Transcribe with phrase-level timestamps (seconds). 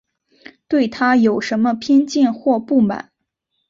[0.67, 3.11] 对她有什么偏见或不满